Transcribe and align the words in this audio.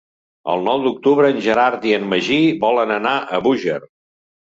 El 0.51 0.63
nou 0.67 0.79
d'octubre 0.85 1.29
en 1.33 1.41
Gerard 1.47 1.85
i 1.89 1.93
en 1.97 2.07
Magí 2.13 2.39
volen 2.65 2.95
anar 2.95 3.13
a 3.39 3.43
Búger. 3.49 3.77